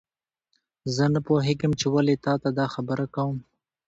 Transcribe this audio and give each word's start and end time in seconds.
زه 0.95 1.03
نه 1.13 1.19
پوهیږم 1.27 1.71
چې 1.79 1.85
ولې 1.93 2.15
تا 2.25 2.33
ته 2.41 2.49
دا 2.59 2.65
خبره 2.75 3.05
کوم 3.15 3.37